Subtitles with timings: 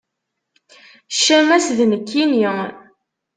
[1.15, 2.49] Ccama-s d nekkinni.